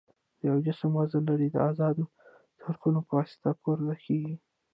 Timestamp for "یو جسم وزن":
0.49-1.23